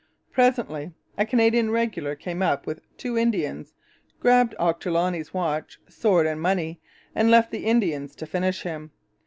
[0.31, 3.75] Presently a Canadian regular came up with two Indians,
[4.19, 6.81] grabbed Ochterloney's watch, sword and money,
[7.13, 8.89] and left the Indians to finish him.